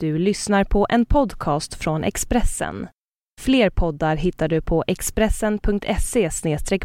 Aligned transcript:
Du 0.00 0.18
lyssnar 0.18 0.64
på 0.64 0.86
en 0.90 1.06
podcast 1.06 1.74
från 1.74 2.04
Expressen. 2.04 2.88
Fler 3.40 3.70
poddar 3.70 4.16
hittar 4.16 4.48
du 4.48 4.60
på 4.60 4.84
expressen.se 4.86 6.30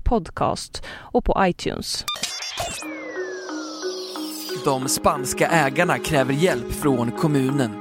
podcast 0.04 0.84
och 0.90 1.26
på 1.26 1.36
iTunes. 1.40 2.06
De 4.66 4.88
spanska 4.88 5.48
ägarna 5.48 5.98
kräver 5.98 6.34
hjälp 6.34 6.72
från 6.72 7.12
kommunen. 7.12 7.72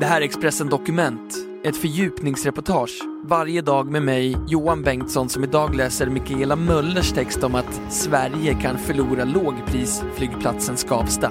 Det 0.00 0.06
här 0.06 0.20
är 0.20 0.24
Expressen 0.24 0.68
Dokument, 0.68 1.34
ett 1.64 1.76
fördjupningsreportage 1.76 3.00
varje 3.24 3.62
dag 3.62 3.90
med 3.90 4.02
mig, 4.02 4.36
Johan 4.48 4.82
Bengtsson, 4.82 5.28
som 5.28 5.44
idag 5.44 5.74
läser 5.74 6.06
Mikaela 6.06 6.56
Möllers 6.56 7.12
text 7.12 7.44
om 7.44 7.54
att 7.54 7.80
Sverige 7.90 8.54
kan 8.54 8.78
förlora 8.78 9.24
lågprisflygplatsen 9.24 10.76
Skavsta. 10.76 11.30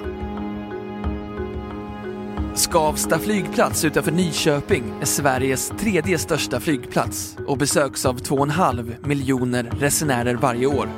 Skavsta 2.56 3.18
flygplats 3.18 3.84
utanför 3.84 4.12
Nyköping 4.12 4.84
är 5.00 5.04
Sveriges 5.06 5.72
tredje 5.80 6.18
största 6.18 6.60
flygplats 6.60 7.36
och 7.46 7.58
besöks 7.58 8.06
av 8.06 8.20
2,5 8.20 9.06
miljoner 9.06 9.70
resenärer 9.80 10.34
varje 10.34 10.66
år. 10.66 10.88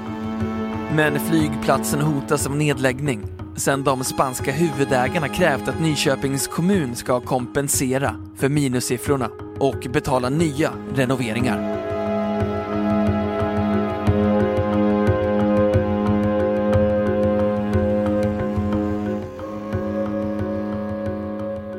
Men 0.95 1.21
flygplatsen 1.21 2.01
hotas 2.01 2.47
av 2.47 2.57
nedläggning 2.57 3.23
sedan 3.57 3.85
de 3.85 4.05
spanska 4.05 4.53
huvudägarna 4.53 5.29
krävt 5.29 5.69
att 5.69 5.81
Nyköpings 5.81 6.49
kommun 6.49 6.95
ska 6.95 7.21
kompensera 7.21 8.17
för 8.37 8.49
minussiffrorna 8.49 9.31
och 9.59 9.87
betala 9.93 10.29
nya 10.29 10.73
renoveringar. 10.95 11.78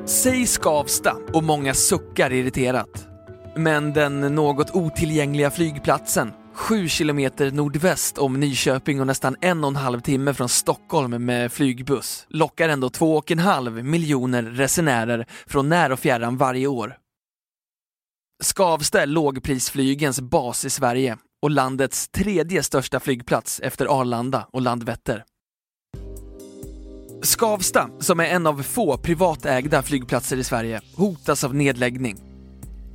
Säg 0.09 0.47
Skavsta 0.47 1.17
och 1.33 1.43
många 1.43 1.73
suckar 1.73 2.33
irriterat. 2.33 3.07
Men 3.55 3.93
den 3.93 4.35
något 4.35 4.75
otillgängliga 4.75 5.51
flygplatsen, 5.51 6.31
sju 6.53 6.87
kilometer 6.87 7.51
nordväst 7.51 8.17
om 8.17 8.39
Nyköping 8.39 9.01
och 9.01 9.07
nästan 9.07 9.35
en 9.41 9.63
och 9.63 9.67
en 9.67 9.75
halv 9.75 10.01
timme 10.01 10.33
från 10.33 10.49
Stockholm 10.49 11.25
med 11.25 11.51
flygbuss, 11.51 12.25
lockar 12.29 12.69
ändå 12.69 12.89
två 12.89 13.17
och 13.17 13.31
en 13.31 13.39
halv 13.39 13.85
miljoner 13.85 14.43
resenärer 14.43 15.25
från 15.47 15.69
när 15.69 15.91
och 15.91 15.99
fjärran 15.99 16.37
varje 16.37 16.67
år. 16.67 16.97
Skavsta 18.43 19.01
är 19.01 19.07
lågprisflygens 19.07 20.21
bas 20.21 20.65
i 20.65 20.69
Sverige 20.69 21.17
och 21.41 21.51
landets 21.51 22.09
tredje 22.09 22.63
största 22.63 22.99
flygplats 22.99 23.59
efter 23.59 23.99
Arlanda 23.99 24.47
och 24.51 24.61
Landvetter. 24.61 25.23
Skavsta, 27.21 27.89
som 27.99 28.19
är 28.19 28.25
en 28.25 28.47
av 28.47 28.63
få 28.63 28.97
privatägda 28.97 29.81
flygplatser 29.81 30.37
i 30.37 30.43
Sverige, 30.43 30.81
hotas 30.95 31.43
av 31.43 31.55
nedläggning. 31.55 32.17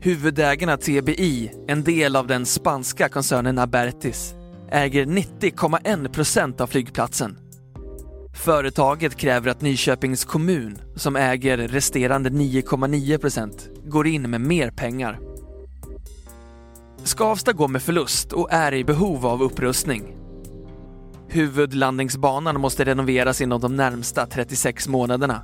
Huvudägarna 0.01 0.77
TBI, 0.77 1.51
en 1.69 1.85
del 1.85 2.17
av 2.17 2.27
den 2.27 2.47
spanska 2.47 3.09
koncernen 3.09 3.59
Abertis, 3.59 4.35
äger 4.71 5.07
90,1% 5.07 6.61
av 6.61 6.67
flygplatsen. 6.67 7.39
Företaget 8.45 9.17
kräver 9.17 9.51
att 9.51 9.61
Nyköpings 9.61 10.25
kommun, 10.25 10.79
som 10.97 11.17
äger 11.17 11.59
resterande 11.59 12.31
9,9%, 12.31 13.89
går 13.89 14.07
in 14.07 14.31
med 14.31 14.41
mer 14.41 14.71
pengar. 14.71 15.21
Skavsta 17.05 17.53
går 17.53 17.69
med 17.69 17.83
förlust 17.83 18.33
och 18.33 18.53
är 18.53 18.75
i 18.75 18.85
behov 18.85 19.27
av 19.27 19.43
upprustning. 19.43 20.24
Huvudlandningsbanan 21.35 22.61
måste 22.61 22.85
renoveras 22.85 23.41
inom 23.41 23.61
de 23.61 23.77
närmsta 23.77 24.27
36 24.27 24.89
månaderna. 24.89 25.43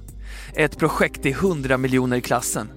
Ett 0.54 0.78
projekt 0.78 1.26
i 1.26 1.30
100 1.30 1.78
miljoner 1.78 2.20
klassen. 2.20 2.68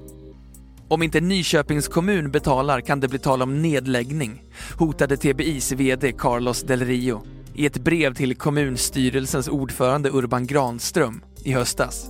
Om 0.87 1.03
inte 1.03 1.21
Nyköpings 1.21 1.87
kommun 1.87 2.31
betalar 2.31 2.81
kan 2.81 2.99
det 2.99 3.07
bli 3.07 3.19
tal 3.19 3.41
om 3.41 3.61
nedläggning, 3.61 4.43
hotade 4.77 5.17
TBIs 5.17 5.71
VD 5.71 6.11
Carlos 6.11 6.63
Del 6.63 6.85
Rio 6.85 7.23
i 7.55 7.65
ett 7.65 7.83
brev 7.83 8.13
till 8.13 8.35
kommunstyrelsens 8.35 9.47
ordförande 9.47 10.09
Urban 10.09 10.47
Granström 10.47 11.23
i 11.43 11.51
höstas. 11.51 12.09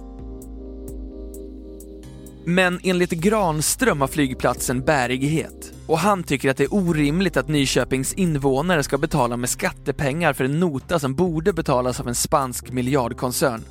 Men 2.46 2.80
enligt 2.84 3.12
Granström 3.12 4.02
har 4.02 4.08
flygplatsen 4.08 4.82
bärighet 4.82 5.73
och 5.88 6.00
han 6.00 6.24
tycker 6.24 6.50
att 6.50 6.58
det 6.58 6.64
är 6.64 6.74
orimligt 6.74 7.38
att 7.38 7.48
Nyköpings 7.48 8.14
invånare 8.14 8.84
ska 8.84 8.98
betala 8.98 9.38
med 9.38 9.50
skattepengar 9.50 10.34
för 10.34 10.46
en 10.46 10.60
nota 10.60 11.00
som 11.00 11.16
borde 11.16 11.54
betalas 11.54 12.00
av 12.00 12.08
en 12.08 12.16
spansk 12.16 12.72
miljardkoncern. 12.72 13.62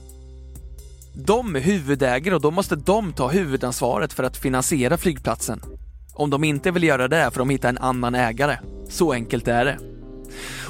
De 1.14 1.56
är 1.56 1.60
huvudägare 1.60 2.34
och 2.34 2.40
då 2.40 2.50
måste 2.50 2.76
de 2.76 3.12
ta 3.12 3.28
huvudansvaret 3.28 4.12
för 4.12 4.24
att 4.24 4.36
finansiera 4.36 4.96
flygplatsen. 4.96 5.60
Om 6.14 6.30
de 6.30 6.44
inte 6.44 6.70
vill 6.70 6.82
göra 6.82 7.08
det 7.08 7.30
får 7.30 7.38
de 7.38 7.50
hitta 7.50 7.68
en 7.68 7.78
annan 7.78 8.14
ägare. 8.14 8.58
Så 8.88 9.12
enkelt 9.12 9.48
är 9.48 9.64
det. 9.64 9.78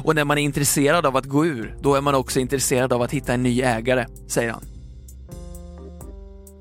Och 0.05 0.15
när 0.15 0.25
man 0.25 0.39
är 0.39 0.43
intresserad 0.43 1.07
av 1.07 1.17
att 1.17 1.27
gå 1.27 1.47
ur, 1.47 1.77
då 1.81 1.95
är 1.95 2.01
man 2.01 2.15
också 2.15 2.41
intresserad 2.41 2.93
av 2.93 3.03
att 3.03 3.11
hitta 3.11 3.35
en 3.35 3.43
ny 3.43 3.63
ägare, 3.63 4.07
säger 4.27 4.51
han. 4.51 4.65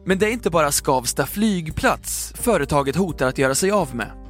Men 0.05 0.19
det 0.19 0.25
är 0.25 0.31
inte 0.31 0.49
bara 0.49 0.71
Skavsta 0.71 1.25
flygplats 1.25 2.33
företaget 2.35 2.95
hotar 2.95 3.27
att 3.27 3.37
göra 3.37 3.55
sig 3.55 3.71
av 3.71 3.95
med. 3.95 4.20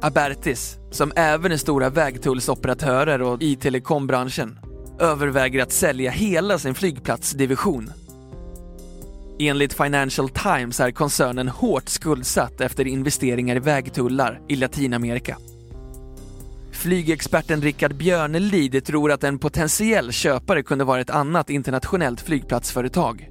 Abertis, 0.00 0.78
som 0.90 1.12
även 1.16 1.52
är 1.52 1.56
stora 1.56 1.90
vägtullsoperatörer 1.90 3.22
och 3.22 3.42
i 3.42 3.56
telekombranschen, 3.56 4.58
överväger 5.00 5.62
att 5.62 5.72
sälja 5.72 6.10
hela 6.10 6.58
sin 6.58 6.74
flygplatsdivision. 6.74 7.92
Enligt 9.38 9.72
Financial 9.72 10.28
Times 10.28 10.80
är 10.80 10.90
koncernen 10.90 11.48
hårt 11.48 11.88
skuldsatt 11.88 12.60
efter 12.60 12.86
investeringar 12.86 13.56
i 13.56 13.58
vägtullar 13.58 14.40
i 14.48 14.56
Latinamerika. 14.56 15.38
Flygexperten 16.72 17.62
Rickard 17.62 17.94
Björnelid 17.94 18.84
tror 18.84 19.12
att 19.12 19.24
en 19.24 19.38
potentiell 19.38 20.12
köpare 20.12 20.62
kunde 20.62 20.84
vara 20.84 21.00
ett 21.00 21.10
annat 21.10 21.50
internationellt 21.50 22.20
flygplatsföretag. 22.20 23.28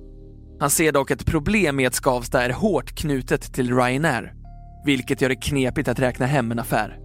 Han 0.59 0.69
ser 0.69 0.91
dock 0.91 1.11
ett 1.11 1.25
problem 1.25 1.75
med 1.75 1.87
att 1.87 1.95
Skavsta 1.95 2.43
är 2.43 2.49
hårt 2.49 2.95
knutet 2.95 3.53
till 3.53 3.75
Ryanair 3.75 4.34
vilket 4.85 5.21
gör 5.21 5.29
det 5.29 5.35
knepigt 5.35 5.87
att 5.87 5.99
räkna 5.99 6.25
hem 6.25 6.51
en 6.51 6.59
affär. 6.59 6.99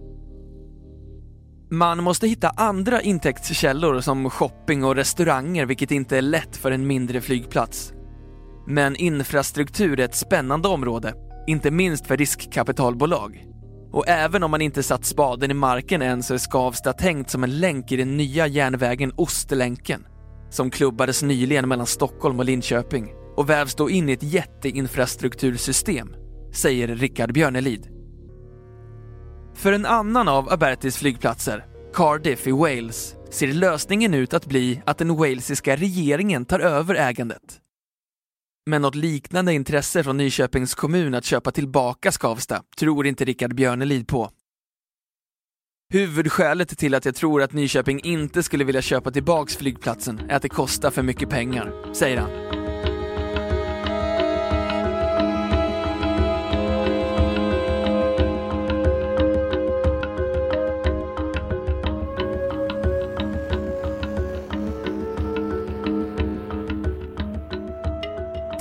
Man 1.71 2.03
måste 2.03 2.27
hitta 2.27 2.49
andra 2.49 3.01
intäktskällor 3.01 4.01
som 4.01 4.29
shopping 4.29 4.83
och 4.83 4.95
restauranger 4.95 5.65
vilket 5.65 5.91
inte 5.91 6.17
är 6.17 6.21
lätt 6.21 6.57
för 6.57 6.71
en 6.71 6.87
mindre 6.87 7.21
flygplats. 7.21 7.93
Men 8.67 8.95
infrastruktur 8.95 9.99
är 9.99 10.05
ett 10.05 10.15
spännande 10.15 10.67
område, 10.67 11.13
inte 11.47 11.71
minst 11.71 12.07
för 12.07 12.17
riskkapitalbolag. 12.17 13.45
Och 13.91 14.07
även 14.07 14.43
om 14.43 14.51
man 14.51 14.61
inte 14.61 14.83
satt 14.83 15.05
spaden 15.05 15.51
i 15.51 15.53
marken 15.53 16.01
än 16.01 16.23
så 16.23 16.33
är 16.33 16.37
Skavsta 16.37 16.93
tänkt 16.93 17.29
som 17.29 17.43
en 17.43 17.59
länk 17.59 17.91
i 17.91 17.95
den 17.95 18.17
nya 18.17 18.47
järnvägen 18.47 19.13
Ostlänken 19.15 20.05
som 20.49 20.69
klubbades 20.69 21.23
nyligen 21.23 21.69
mellan 21.69 21.87
Stockholm 21.87 22.39
och 22.39 22.45
Linköping 22.45 23.13
och 23.35 23.49
vävs 23.49 23.75
då 23.75 23.89
in 23.89 24.09
i 24.09 24.11
ett 24.11 24.23
jätteinfrastruktursystem 24.23 26.15
säger 26.53 26.87
Rickard 26.87 27.33
Björnelid. 27.33 27.87
För 29.53 29.73
en 29.73 29.85
annan 29.85 30.27
av 30.27 30.53
Abertis 30.53 30.97
flygplatser, 30.97 31.65
Cardiff 31.93 32.47
i 32.47 32.51
Wales, 32.51 33.15
ser 33.29 33.47
lösningen 33.47 34.13
ut 34.13 34.33
att 34.33 34.45
bli 34.45 34.81
att 34.85 34.97
den 34.97 35.15
walesiska 35.15 35.75
regeringen 35.75 36.45
tar 36.45 36.59
över 36.59 36.95
ägandet. 36.95 37.59
Men 38.65 38.81
något 38.81 38.95
liknande 38.95 39.53
intresse 39.53 40.03
från 40.03 40.17
Nyköpings 40.17 40.75
kommun 40.75 41.13
att 41.13 41.25
köpa 41.25 41.51
tillbaka 41.51 42.11
Skavsta 42.11 42.63
tror 42.77 43.07
inte 43.07 43.25
Rickard 43.25 43.55
Björnelid 43.55 44.07
på. 44.07 44.31
Huvudskälet 45.93 46.77
till 46.77 46.95
att 46.95 47.05
jag 47.05 47.15
tror 47.15 47.41
att 47.41 47.53
Nyköping 47.53 47.99
inte 47.99 48.43
skulle 48.43 48.63
vilja 48.63 48.81
köpa 48.81 49.11
tillbaks 49.11 49.57
flygplatsen 49.57 50.19
är 50.29 50.35
att 50.35 50.41
det 50.41 50.49
kostar 50.49 50.91
för 50.91 51.03
mycket 51.03 51.29
pengar, 51.29 51.93
säger 51.93 52.17
han. 52.17 52.40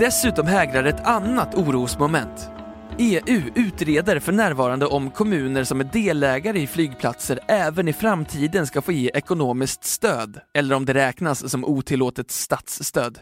Dessutom 0.00 0.46
hägrar 0.46 0.84
ett 0.84 1.06
annat 1.06 1.54
orosmoment. 1.54 2.50
EU 2.98 3.50
utreder 3.54 4.18
för 4.18 4.32
närvarande 4.32 4.86
om 4.86 5.10
kommuner 5.10 5.64
som 5.64 5.80
är 5.80 5.84
delägare 5.84 6.60
i 6.60 6.66
flygplatser 6.66 7.40
även 7.48 7.88
i 7.88 7.92
framtiden 7.92 8.66
ska 8.66 8.82
få 8.82 8.92
ge 8.92 9.10
ekonomiskt 9.14 9.84
stöd, 9.84 10.40
eller 10.54 10.74
om 10.74 10.84
det 10.84 10.94
räknas 10.94 11.50
som 11.50 11.64
otillåtet 11.64 12.30
statsstöd. 12.30 13.18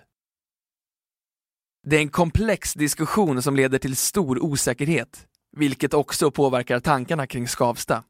Det 1.87 1.97
är 1.97 2.01
en 2.01 2.09
komplex 2.09 2.75
diskussion 2.75 3.43
som 3.43 3.57
leder 3.57 3.79
till 3.79 3.97
stor 3.97 4.45
osäkerhet, 4.45 5.27
vilket 5.57 5.95
också 5.95 6.31
påverkar 6.31 6.81
tankarna 6.81 7.27
kring 7.27 7.49
Skavsta. 7.49 8.03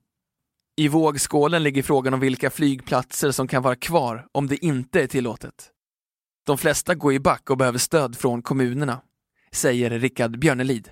I 0.76 0.88
vågskålen 0.88 1.62
ligger 1.62 1.82
frågan 1.82 2.14
om 2.14 2.20
vilka 2.20 2.50
flygplatser 2.50 3.30
som 3.30 3.48
kan 3.48 3.62
vara 3.62 3.76
kvar 3.76 4.26
om 4.32 4.46
det 4.46 4.64
inte 4.64 5.02
är 5.02 5.06
tillåtet. 5.06 5.72
De 6.48 6.58
flesta 6.58 6.94
går 6.94 7.12
i 7.12 7.20
back 7.20 7.50
och 7.50 7.56
behöver 7.56 7.78
stöd 7.78 8.16
från 8.16 8.42
kommunerna. 8.42 9.00
säger 9.52 9.90
Rickard 9.90 10.38
Björnelid. 10.38 10.90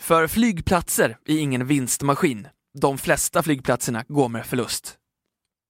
För 0.00 0.26
flygplatser 0.26 1.18
är 1.24 1.38
ingen 1.38 1.66
vinstmaskin. 1.66 2.48
De 2.80 2.98
flesta 2.98 3.42
flygplatserna 3.42 4.04
går 4.08 4.28
med 4.28 4.46
förlust. 4.46 4.98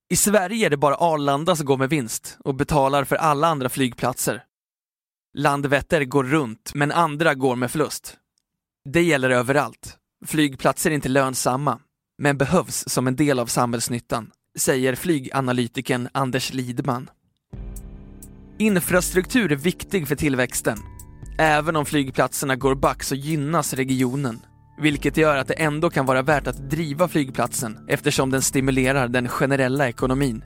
I 0.09 0.15
Sverige 0.15 0.65
är 0.65 0.69
det 0.69 0.77
bara 0.77 0.95
Arlanda 0.95 1.55
som 1.55 1.65
går 1.65 1.77
med 1.77 1.89
vinst 1.89 2.37
och 2.39 2.55
betalar 2.55 3.03
för 3.03 3.15
alla 3.15 3.47
andra 3.47 3.69
flygplatser. 3.69 4.43
Landvetter 5.33 6.05
går 6.05 6.23
runt, 6.23 6.71
men 6.73 6.91
andra 6.91 7.33
går 7.33 7.55
med 7.55 7.71
förlust. 7.71 8.17
Det 8.89 9.01
gäller 9.01 9.29
överallt. 9.29 9.97
Flygplatser 10.25 10.91
är 10.91 10.95
inte 10.95 11.09
lönsamma, 11.09 11.79
men 12.17 12.37
behövs 12.37 12.89
som 12.89 13.07
en 13.07 13.15
del 13.15 13.39
av 13.39 13.45
samhällsnyttan, 13.45 14.31
säger 14.57 14.95
flyganalytikern 14.95 16.09
Anders 16.13 16.53
Lidman. 16.53 17.09
Infrastruktur 18.61 19.51
är 19.51 19.55
viktig 19.55 20.07
för 20.07 20.15
tillväxten. 20.15 20.77
Även 21.37 21.75
om 21.75 21.85
flygplatserna 21.85 22.55
går 22.55 22.75
back 22.75 23.03
så 23.03 23.15
gynnas 23.15 23.73
regionen, 23.73 24.39
vilket 24.81 25.17
gör 25.17 25.37
att 25.37 25.47
det 25.47 25.53
ändå 25.53 25.89
kan 25.89 26.05
vara 26.05 26.21
värt 26.21 26.47
att 26.47 26.69
driva 26.69 27.07
flygplatsen 27.07 27.77
eftersom 27.87 28.31
den 28.31 28.41
stimulerar 28.41 29.07
den 29.07 29.27
generella 29.27 29.89
ekonomin. 29.89 30.43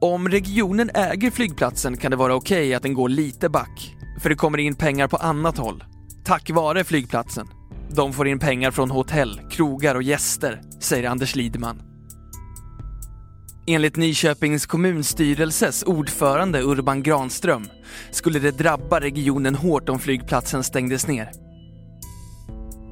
Om 0.00 0.28
regionen 0.28 0.90
äger 0.94 1.30
flygplatsen 1.30 1.96
kan 1.96 2.10
det 2.10 2.16
vara 2.16 2.34
okej 2.34 2.62
okay 2.62 2.74
att 2.74 2.82
den 2.82 2.94
går 2.94 3.08
lite 3.08 3.48
back, 3.48 3.96
för 4.20 4.28
det 4.28 4.36
kommer 4.36 4.58
in 4.58 4.74
pengar 4.74 5.08
på 5.08 5.16
annat 5.16 5.58
håll, 5.58 5.84
tack 6.24 6.50
vare 6.50 6.84
flygplatsen. 6.84 7.46
De 7.90 8.12
får 8.12 8.28
in 8.28 8.38
pengar 8.38 8.70
från 8.70 8.90
hotell, 8.90 9.40
krogar 9.50 9.94
och 9.94 10.02
gäster, 10.02 10.60
säger 10.80 11.08
Anders 11.10 11.34
Lidman. 11.34 11.91
Enligt 13.66 13.96
Nyköpings 13.96 14.66
kommunstyrelses 14.66 15.82
ordförande 15.82 16.62
Urban 16.62 17.02
Granström 17.02 17.70
skulle 18.10 18.38
det 18.38 18.50
drabba 18.50 19.00
regionen 19.00 19.54
hårt 19.54 19.88
om 19.88 19.98
flygplatsen 19.98 20.64
stängdes 20.64 21.06
ner. 21.06 21.30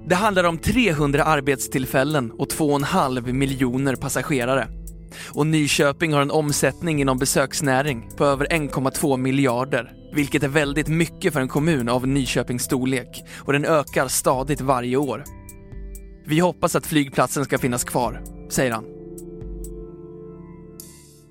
Det 0.09 0.15
handlar 0.15 0.45
om 0.45 0.59
300 0.59 1.25
arbetstillfällen 1.25 2.31
och 2.31 2.49
2,5 2.49 3.33
miljoner 3.33 3.97
passagerare. 3.97 4.69
Och 5.29 5.47
Nyköping 5.47 6.13
har 6.13 6.23
en 6.23 6.31
omsättning 6.31 7.01
inom 7.01 7.19
besöksnäring 7.19 8.09
på 8.17 8.25
över 8.25 8.47
1,2 8.47 9.17
miljarder, 9.17 9.93
vilket 10.15 10.43
är 10.43 10.49
väldigt 10.49 10.89
mycket 10.89 11.33
för 11.33 11.41
en 11.41 11.49
kommun 11.49 11.89
av 11.89 12.07
Nyköpings 12.09 12.63
storlek 12.63 13.25
och 13.39 13.53
den 13.53 13.65
ökar 13.65 14.09
stadigt 14.09 14.61
varje 14.61 14.97
år. 14.97 15.25
Vi 16.27 16.39
hoppas 16.39 16.77
att 16.77 16.87
flygplatsen 16.87 17.45
ska 17.45 17.59
finnas 17.59 17.85
kvar, 17.85 18.23
säger 18.51 18.73
han. 18.73 19.00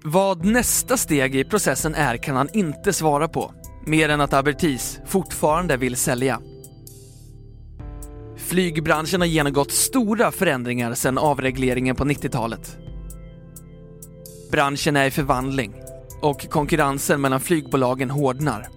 Vad 0.03 0.45
nästa 0.45 0.97
steg 0.97 1.35
i 1.35 1.43
processen 1.43 1.95
är 1.95 2.17
kan 2.17 2.35
han 2.35 2.49
inte 2.53 2.93
svara 2.93 3.27
på, 3.27 3.53
mer 3.85 4.09
än 4.09 4.21
att 4.21 4.33
Abertis 4.33 4.99
fortfarande 5.05 5.77
vill 5.77 5.95
sälja. 5.95 6.41
Flygbranschen 8.37 9.21
har 9.21 9.27
genomgått 9.27 9.71
stora 9.71 10.31
förändringar 10.31 10.93
sedan 10.93 11.17
avregleringen 11.17 11.95
på 11.95 12.03
90-talet. 12.03 12.77
Branschen 14.51 14.95
är 14.95 15.05
i 15.05 15.11
förvandling 15.11 15.73
och 16.21 16.49
konkurrensen 16.49 17.21
mellan 17.21 17.39
flygbolagen 17.39 18.09
hårdnar. 18.09 18.67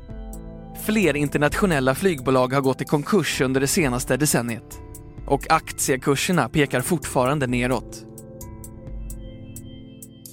Fler 0.84 1.16
internationella 1.16 1.94
flygbolag 1.94 2.52
har 2.52 2.60
gått 2.60 2.80
i 2.80 2.84
konkurs 2.84 3.40
under 3.40 3.60
det 3.60 3.66
senaste 3.66 4.16
decenniet 4.16 4.80
och 5.26 5.50
aktiekurserna 5.50 6.48
pekar 6.48 6.80
fortfarande 6.80 7.46
neråt. 7.46 8.11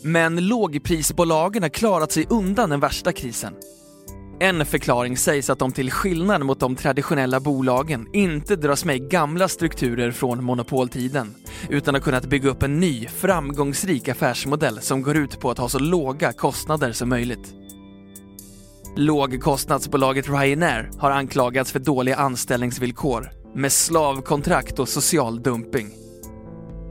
Men 0.03 0.47
lågprisbolagen 0.47 1.63
har 1.63 1.69
klarat 1.69 2.11
sig 2.11 2.25
undan 2.29 2.69
den 2.69 2.79
värsta 2.79 3.11
krisen. 3.11 3.53
En 4.41 4.65
förklaring 4.65 5.17
sägs 5.17 5.49
att 5.49 5.59
de 5.59 5.71
till 5.71 5.91
skillnad 5.91 6.45
mot 6.45 6.59
de 6.59 6.75
traditionella 6.75 7.39
bolagen 7.39 8.07
inte 8.13 8.55
dras 8.55 8.85
med 8.85 8.95
i 8.95 8.99
gamla 8.99 9.47
strukturer 9.47 10.11
från 10.11 10.43
monopoltiden, 10.43 11.35
utan 11.69 11.93
har 11.93 12.01
kunnat 12.01 12.25
bygga 12.25 12.49
upp 12.49 12.63
en 12.63 12.79
ny, 12.79 13.07
framgångsrik 13.07 14.07
affärsmodell 14.07 14.81
som 14.81 15.01
går 15.01 15.17
ut 15.17 15.39
på 15.39 15.51
att 15.51 15.57
ha 15.57 15.69
så 15.69 15.79
låga 15.79 16.33
kostnader 16.33 16.91
som 16.91 17.09
möjligt. 17.09 17.53
Lågkostnadsbolaget 18.95 20.29
Ryanair 20.29 20.91
har 20.99 21.11
anklagats 21.11 21.71
för 21.71 21.79
dåliga 21.79 22.15
anställningsvillkor 22.15 23.31
med 23.55 23.71
slavkontrakt 23.71 24.79
och 24.79 24.89
social 24.89 25.43
dumping. 25.43 26.08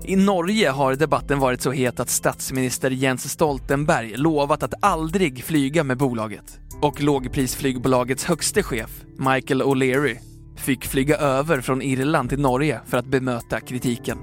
I 0.08 0.16
Norge 0.16 0.68
har 0.68 0.94
debatten 0.94 1.38
varit 1.38 1.62
så 1.62 1.70
het 1.70 2.00
att 2.00 2.10
statsminister 2.10 2.90
Jens 2.90 3.30
Stoltenberg 3.30 4.16
lovat 4.16 4.62
att 4.62 4.74
aldrig 4.80 5.44
flyga 5.44 5.84
med 5.84 5.98
bolaget. 5.98 6.60
Och 6.82 7.02
lågprisflygbolagets 7.02 8.24
högste 8.24 8.62
chef, 8.62 8.90
Michael 9.18 9.62
O'Leary, 9.62 10.18
fick 10.56 10.86
flyga 10.86 11.16
över 11.16 11.60
från 11.60 11.82
Irland 11.82 12.28
till 12.28 12.40
Norge 12.40 12.80
för 12.86 12.98
att 12.98 13.06
bemöta 13.06 13.60
kritiken. 13.60 14.18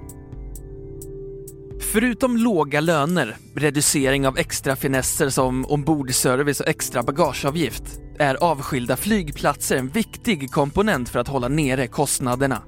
Förutom 1.92 2.38
låga 2.38 2.82
löner, 2.82 3.36
reducering 3.56 4.28
av 4.28 4.38
extra 4.38 4.76
finesser 4.76 5.30
som 5.30 5.66
ombordservice 5.66 6.60
och 6.60 6.68
extra 6.68 7.04
bagageavgift 7.04 7.84
är 8.20 8.36
avskilda 8.36 8.98
flygplatser 8.98 9.78
en 9.78 9.90
viktig 9.90 10.52
komponent 10.52 11.10
för 11.10 11.20
att 11.20 11.28
hålla 11.28 11.48
nere 11.48 11.88
kostnaderna. 11.88 12.62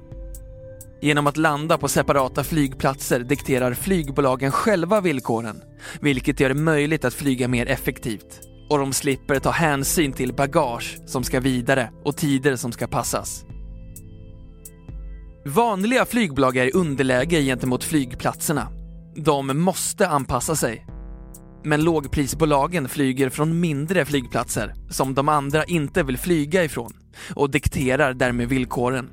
Genom 1.00 1.26
att 1.26 1.36
landa 1.36 1.78
på 1.78 1.88
separata 1.88 2.44
flygplatser 2.44 3.20
dikterar 3.20 3.74
flygbolagen 3.74 4.52
själva 4.52 5.00
villkoren, 5.00 5.62
vilket 6.00 6.40
gör 6.40 6.48
det 6.48 6.54
möjligt 6.54 7.04
att 7.04 7.14
flyga 7.14 7.48
mer 7.48 7.66
effektivt. 7.66 8.40
Och 8.70 8.78
de 8.78 8.92
slipper 8.92 9.38
ta 9.38 9.50
hänsyn 9.50 10.12
till 10.12 10.34
bagage 10.34 10.98
som 11.06 11.24
ska 11.24 11.40
vidare 11.40 11.90
och 12.04 12.16
tider 12.16 12.56
som 12.56 12.72
ska 12.72 12.86
passas. 12.86 13.44
Vanliga 15.46 16.04
flygbolag 16.04 16.56
är 16.56 16.66
i 16.66 16.70
underläge 16.70 17.42
gentemot 17.42 17.84
flygplatserna. 17.84 18.68
De 19.16 19.60
måste 19.60 20.08
anpassa 20.08 20.56
sig. 20.56 20.86
Men 21.64 21.84
lågprisbolagen 21.84 22.88
flyger 22.88 23.28
från 23.28 23.60
mindre 23.60 24.04
flygplatser 24.04 24.74
som 24.90 25.14
de 25.14 25.28
andra 25.28 25.64
inte 25.64 26.02
vill 26.02 26.18
flyga 26.18 26.64
ifrån 26.64 26.92
och 27.34 27.50
dikterar 27.50 28.14
därmed 28.14 28.48
villkoren. 28.48 29.10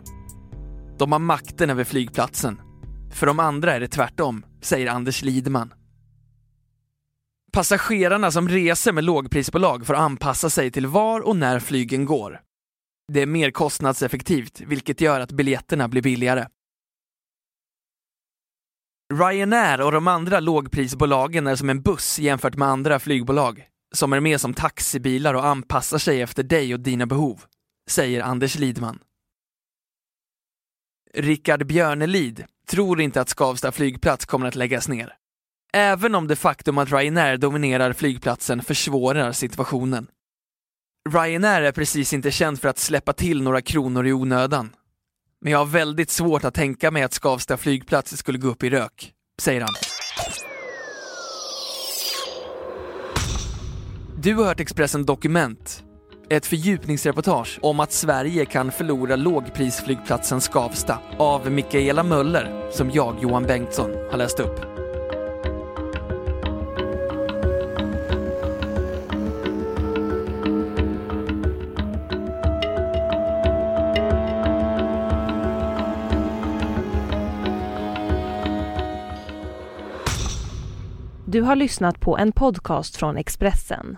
De 0.97 1.11
har 1.11 1.19
makten 1.19 1.69
över 1.69 1.83
flygplatsen. 1.83 2.61
För 3.11 3.25
de 3.25 3.39
andra 3.39 3.73
är 3.73 3.79
det 3.79 3.87
tvärtom, 3.87 4.45
säger 4.61 4.87
Anders 4.87 5.21
Lidman. 5.21 5.73
Passagerarna 7.53 8.31
som 8.31 8.49
reser 8.49 8.91
med 8.91 9.03
lågprisbolag 9.03 9.87
får 9.87 9.93
anpassa 9.93 10.49
sig 10.49 10.71
till 10.71 10.87
var 10.87 11.21
och 11.21 11.35
när 11.35 11.59
flygen 11.59 12.05
går. 12.05 12.41
Det 13.13 13.21
är 13.21 13.25
mer 13.25 13.51
kostnadseffektivt, 13.51 14.61
vilket 14.61 15.01
gör 15.01 15.19
att 15.19 15.31
biljetterna 15.31 15.87
blir 15.87 16.01
billigare. 16.01 16.47
Ryanair 19.13 19.81
och 19.81 19.91
de 19.91 20.07
andra 20.07 20.39
lågprisbolagen 20.39 21.47
är 21.47 21.55
som 21.55 21.69
en 21.69 21.81
buss 21.81 22.19
jämfört 22.19 22.55
med 22.55 22.67
andra 22.67 22.99
flygbolag, 22.99 23.67
som 23.95 24.13
är 24.13 24.19
mer 24.19 24.37
som 24.37 24.53
taxibilar 24.53 25.33
och 25.33 25.45
anpassar 25.45 25.97
sig 25.97 26.21
efter 26.21 26.43
dig 26.43 26.73
och 26.73 26.79
dina 26.79 27.05
behov, 27.05 27.41
säger 27.89 28.21
Anders 28.21 28.55
Lidman. 28.55 28.99
Rickard 31.17 31.65
Björnelid 31.67 32.45
tror 32.67 33.01
inte 33.01 33.21
att 33.21 33.29
Skavsta 33.29 33.71
flygplats 33.71 34.25
kommer 34.25 34.47
att 34.47 34.55
läggas 34.55 34.87
ner. 34.87 35.13
Även 35.73 36.15
om 36.15 36.27
det 36.27 36.35
faktum 36.35 36.77
att 36.77 36.91
Ryanair 36.91 37.37
dominerar 37.37 37.93
flygplatsen 37.93 38.61
försvårar 38.61 39.31
situationen. 39.31 40.07
Ryanair 41.09 41.61
är 41.61 41.71
precis 41.71 42.13
inte 42.13 42.31
känd 42.31 42.61
för 42.61 42.69
att 42.69 42.77
släppa 42.77 43.13
till 43.13 43.41
några 43.41 43.61
kronor 43.61 44.07
i 44.07 44.13
onödan. 44.13 44.69
Men 45.41 45.51
jag 45.51 45.59
har 45.59 45.65
väldigt 45.65 46.09
svårt 46.09 46.43
att 46.43 46.53
tänka 46.53 46.91
mig 46.91 47.03
att 47.03 47.13
Skavsta 47.13 47.57
flygplats 47.57 48.17
skulle 48.17 48.37
gå 48.37 48.47
upp 48.47 48.63
i 48.63 48.69
rök, 48.69 49.13
säger 49.41 49.61
han. 49.61 49.73
Du 54.17 54.35
har 54.35 54.45
hört 54.45 54.59
Expressen 54.59 55.05
Dokument 55.05 55.83
ett 56.29 56.45
fördjupningsreportage 56.45 57.59
om 57.61 57.79
att 57.79 57.91
Sverige 57.91 58.45
kan 58.45 58.71
förlora 58.71 59.15
lågprisflygplatsen 59.15 60.41
Skavsta 60.41 60.99
av 61.17 61.51
Mikaela 61.51 62.03
Möller, 62.03 62.71
som 62.71 62.91
jag, 62.91 63.15
Johan 63.21 63.43
Bengtsson, 63.43 63.91
har 64.11 64.17
läst 64.17 64.39
upp. 64.39 64.75
Du 81.27 81.41
har 81.41 81.55
lyssnat 81.55 81.99
på 81.99 82.17
en 82.17 82.31
podcast 82.31 82.95
från 82.95 83.17
Expressen. 83.17 83.97